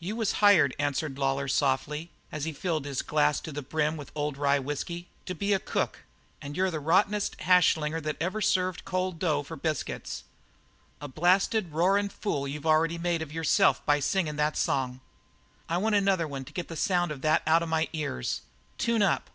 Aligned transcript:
"You 0.00 0.16
was 0.16 0.32
hired," 0.42 0.74
answered 0.80 1.16
Lawlor 1.16 1.46
softly, 1.46 2.10
as 2.32 2.44
he 2.44 2.52
filled 2.52 2.84
his 2.84 3.02
glass 3.02 3.38
to 3.42 3.52
the 3.52 3.62
brim 3.62 3.96
with 3.96 4.08
the 4.08 4.18
old 4.18 4.36
rye 4.36 4.58
whisky, 4.58 5.06
"to 5.26 5.32
be 5.32 5.52
a 5.52 5.60
cook, 5.60 6.00
and 6.42 6.56
you're 6.56 6.72
the 6.72 6.80
rottenest 6.80 7.40
hash 7.42 7.74
slinger 7.74 8.00
that 8.00 8.16
ever 8.20 8.40
served 8.40 8.84
cold 8.84 9.20
dough 9.20 9.44
for 9.44 9.54
biscuits; 9.54 10.24
a 11.00 11.06
blasted, 11.06 11.70
roarin' 11.72 12.08
fool 12.08 12.48
you've 12.48 12.66
already 12.66 12.98
made 12.98 13.20
out 13.22 13.26
of 13.26 13.32
yourself 13.32 13.86
by 13.86 14.00
singin' 14.00 14.34
that 14.34 14.56
song. 14.56 15.00
I 15.68 15.76
want 15.78 15.94
another 15.94 16.26
one 16.26 16.44
to 16.46 16.52
get 16.52 16.66
the 16.66 16.74
sound 16.74 17.12
of 17.12 17.20
that 17.22 17.44
out 17.46 17.62
of 17.62 17.68
my 17.68 17.88
ears. 17.92 18.40
Tune 18.76 19.02
up!" 19.02 19.30